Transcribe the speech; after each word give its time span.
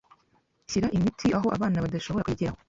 Shira 0.69 0.87
imiti 0.97 1.27
aho 1.37 1.47
abana 1.55 1.83
badashobora 1.85 2.25
kuyigeraho. 2.25 2.57